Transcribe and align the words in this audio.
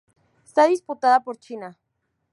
Está 0.43 0.65
disputada 0.65 1.23
por 1.23 1.37
China. 1.37 1.77